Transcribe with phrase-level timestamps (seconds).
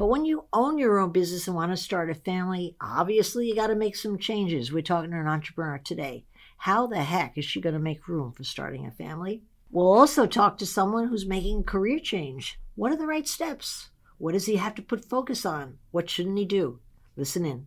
[0.00, 3.54] But when you own your own business and want to start a family, obviously you
[3.54, 4.72] got to make some changes.
[4.72, 6.24] We're talking to an entrepreneur today.
[6.56, 9.42] How the heck is she going to make room for starting a family?
[9.70, 12.58] We'll also talk to someone who's making a career change.
[12.76, 13.90] What are the right steps?
[14.16, 15.76] What does he have to put focus on?
[15.90, 16.80] What shouldn't he do?
[17.14, 17.66] Listen in.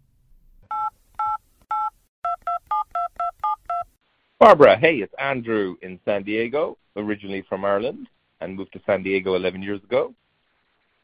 [4.40, 8.10] Barbara, hey, it's Andrew in San Diego, originally from Ireland,
[8.42, 10.16] and moved to San Diego 11 years ago.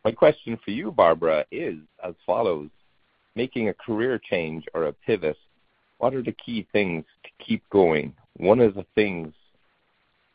[0.05, 2.69] My question for you, Barbara, is as follows.
[3.35, 5.37] Making a career change or a pivot,
[5.97, 8.15] what are the key things to keep going?
[8.37, 9.33] One of the things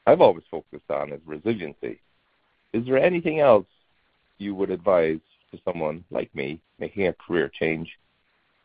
[0.06, 1.98] I've always focused on is resiliency.
[2.72, 3.66] Is there anything else
[4.38, 5.20] you would advise
[5.50, 7.90] to someone like me making a career change,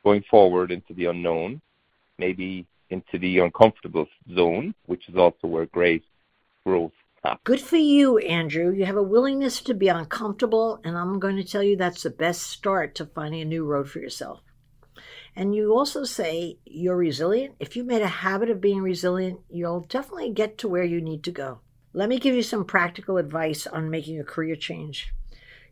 [0.03, 1.61] going forward into the unknown,
[2.17, 6.03] maybe into the uncomfortable zone, which is also where great
[6.65, 8.71] growth Uh, good for you, Andrew.
[8.71, 12.09] You have a willingness to be uncomfortable, and I'm going to tell you that's the
[12.09, 14.39] best start to finding a new road for yourself.
[15.35, 17.55] And you also say you're resilient.
[17.59, 21.23] If you made a habit of being resilient, you'll definitely get to where you need
[21.25, 21.59] to go.
[21.91, 25.13] Let me give you some practical advice on making a career change.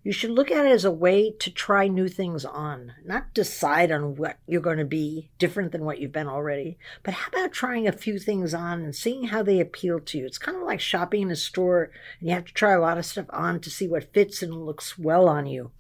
[0.04, 3.92] You should look at it as a way to try new things on, not decide
[3.92, 6.78] on what you're going to be different than what you've been already.
[7.04, 10.26] But how about trying a few things on and seeing how they appeal to you?
[10.26, 12.98] It's kind of like shopping in a store and you have to try a lot
[12.98, 15.72] of stuff on to see what fits and looks well on you.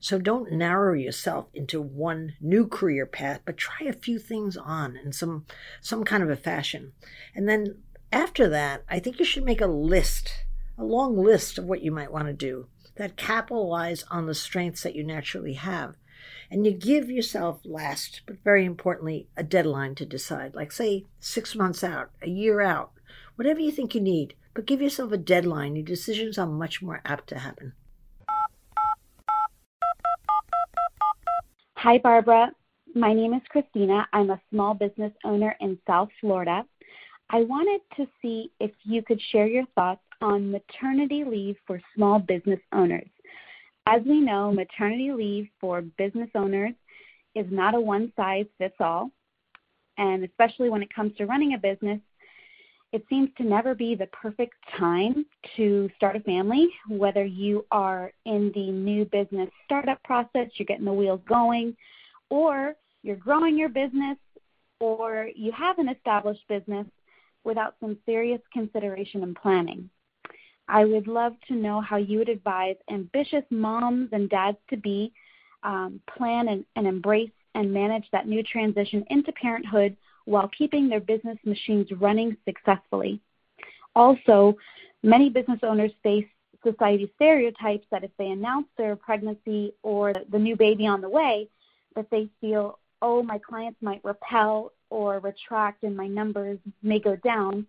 [0.00, 4.96] So don't narrow yourself into one new career path, but try a few things on
[4.96, 5.46] in some
[5.80, 6.92] some kind of a fashion.
[7.34, 7.82] And then
[8.12, 10.44] after that, I think you should make a list,
[10.78, 14.82] a long list of what you might want to do that capitalize on the strengths
[14.82, 15.96] that you naturally have.
[16.50, 21.54] And you give yourself, last but very importantly, a deadline to decide, like say six
[21.54, 22.92] months out, a year out,
[23.36, 25.74] whatever you think you need, but give yourself a deadline.
[25.74, 27.72] Your decisions are much more apt to happen.
[31.76, 32.52] Hi, Barbara.
[32.94, 34.06] My name is Christina.
[34.12, 36.64] I'm a small business owner in South Florida.
[37.28, 42.18] I wanted to see if you could share your thoughts on maternity leave for small
[42.18, 43.08] business owners.
[43.86, 46.72] As we know, maternity leave for business owners
[47.34, 49.10] is not a one size fits all.
[49.98, 52.00] And especially when it comes to running a business,
[52.92, 55.26] it seems to never be the perfect time
[55.56, 60.84] to start a family, whether you are in the new business startup process, you're getting
[60.84, 61.76] the wheels going,
[62.30, 64.16] or you're growing your business,
[64.80, 66.86] or you have an established business
[67.42, 69.90] without some serious consideration and planning.
[70.68, 75.12] I would love to know how you would advise ambitious moms and dads to be
[75.62, 81.00] um, plan and, and embrace and manage that new transition into parenthood while keeping their
[81.00, 83.20] business machines running successfully.
[83.94, 84.56] Also,
[85.02, 86.26] many business owners face
[86.64, 91.48] society stereotypes that if they announce their pregnancy or the new baby on the way,
[91.94, 97.16] that they feel, oh, my clients might repel or retract and my numbers may go
[97.16, 97.66] down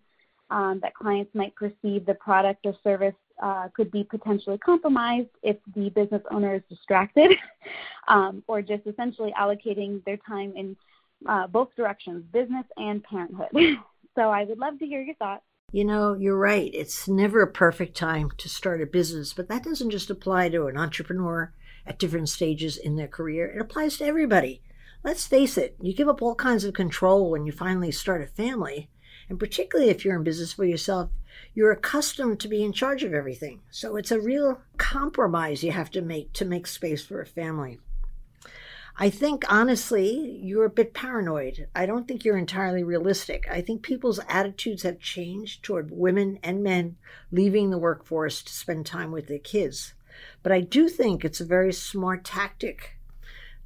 [0.50, 5.90] that clients might perceive the product or service uh, could be potentially compromised if the
[5.90, 7.32] business owner is distracted
[8.08, 10.76] um, or just essentially allocating their time in
[11.26, 13.48] uh, both directions, business and parenthood.
[14.14, 15.42] so I would love to hear your thoughts.
[15.72, 16.70] You know, you're right.
[16.72, 20.66] It's never a perfect time to start a business, but that doesn't just apply to
[20.66, 21.52] an entrepreneur
[21.84, 23.48] at different stages in their career.
[23.48, 24.62] It applies to everybody.
[25.02, 28.26] Let's face it, you give up all kinds of control when you finally start a
[28.26, 28.88] family.
[29.28, 31.10] And particularly if you're in business for yourself,
[31.54, 33.60] you're accustomed to be in charge of everything.
[33.70, 37.78] So it's a real compromise you have to make to make space for a family.
[38.98, 41.68] I think honestly, you're a bit paranoid.
[41.74, 43.46] I don't think you're entirely realistic.
[43.50, 46.96] I think people's attitudes have changed toward women and men
[47.30, 49.92] leaving the workforce to spend time with their kids.
[50.42, 52.95] But I do think it's a very smart tactic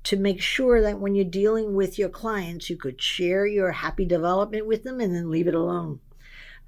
[0.05, 4.05] to make sure that when you're dealing with your clients, you could share your happy
[4.05, 6.01] development with them and then leave it alone.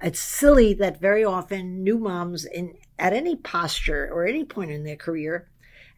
[0.01, 4.83] It's silly that very often new moms in at any posture or any point in
[4.83, 5.47] their career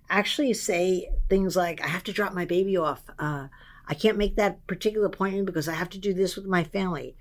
[0.10, 3.04] actually say things like, "I have to drop my baby off.
[3.18, 3.48] Uh,
[3.88, 7.16] I can't make that particular appointment because I have to do this with my family."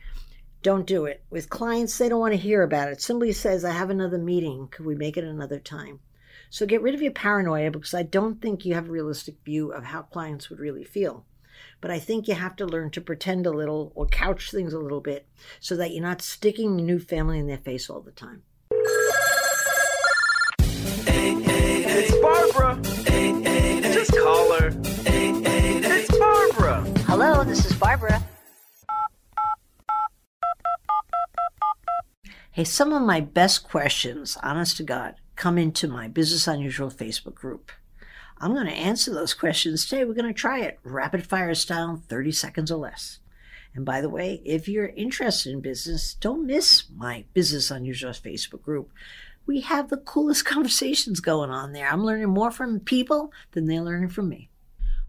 [0.62, 1.22] Don't do it.
[1.30, 3.00] With clients, they don't want to hear about it.
[3.00, 4.68] Somebody says, "I have another meeting.
[4.68, 6.00] Could we make it another time?"
[6.54, 9.72] So get rid of your paranoia because I don't think you have a realistic view
[9.72, 11.26] of how clients would really feel.
[11.80, 14.78] But I think you have to learn to pretend a little or couch things a
[14.78, 15.26] little bit
[15.58, 18.44] so that you're not sticking your new family in their face all the time.
[21.06, 22.76] Hey, hey, it's Barbara.
[23.10, 24.70] Hey, hey, just call her.
[25.04, 26.84] Hey, hey, it's Barbara.
[27.08, 28.22] Hello, this is Barbara.
[32.52, 37.34] Hey, some of my best questions, honest to God, come into my Business Unusual Facebook
[37.34, 37.72] group.
[38.38, 40.04] I'm going to answer those questions today.
[40.04, 43.18] We're going to try it rapid fire style, 30 seconds or less.
[43.74, 48.62] And by the way, if you're interested in business, don't miss my Business Unusual Facebook
[48.62, 48.92] group.
[49.46, 51.88] We have the coolest conversations going on there.
[51.88, 54.48] I'm learning more from people than they're learning from me.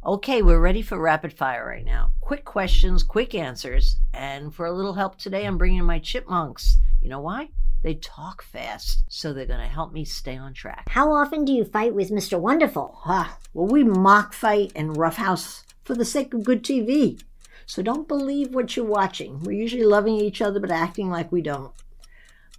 [0.07, 2.11] Okay, we're ready for rapid fire right now.
[2.21, 3.97] Quick questions, quick answers.
[4.13, 6.77] And for a little help today, I'm bringing my chipmunks.
[7.01, 7.49] You know why?
[7.81, 10.89] They talk fast, so they're going to help me stay on track.
[10.89, 12.39] How often do you fight with Mr.
[12.39, 12.99] Wonderful?
[13.05, 17.19] Ah, well, we mock fight and roughhouse for the sake of good TV.
[17.65, 19.39] So don't believe what you're watching.
[19.39, 21.73] We're usually loving each other but acting like we don't.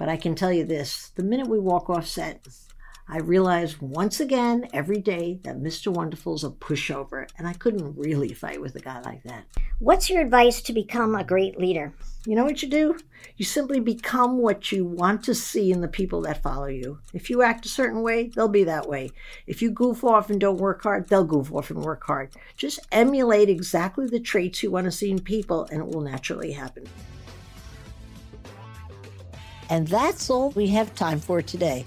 [0.01, 2.45] But I can tell you this the minute we walk off set,
[3.09, 5.93] I realize once again every day that Mr.
[5.93, 9.45] Wonderful's a pushover, and I couldn't really fight with a guy like that.
[9.79, 11.95] What's your advice to become a great leader?
[12.27, 12.99] You know what you do?
[13.37, 16.99] You simply become what you want to see in the people that follow you.
[17.15, 19.13] If you act a certain way, they'll be that way.
[19.47, 22.31] If you goof off and don't work hard, they'll goof off and work hard.
[22.57, 26.51] Just emulate exactly the traits you want to see in people, and it will naturally
[26.51, 26.89] happen.
[29.71, 31.87] And that's all we have time for today.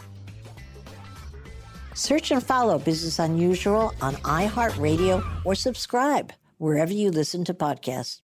[2.01, 8.21] Search and follow Business Unusual on iHeartRadio or subscribe wherever you listen to podcasts.